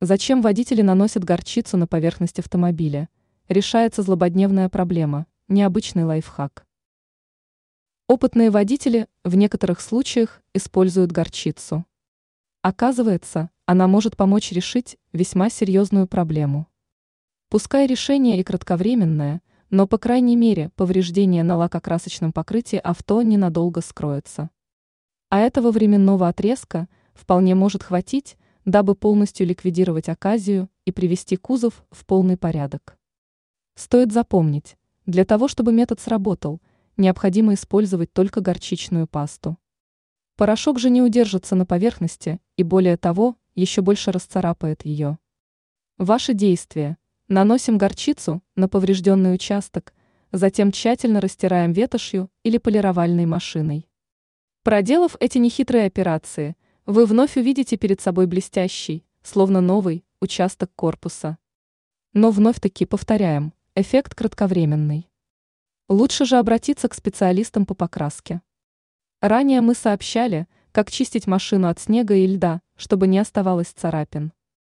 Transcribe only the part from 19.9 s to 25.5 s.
крайней мере повреждение на лакокрасочном покрытии авто ненадолго скроется. А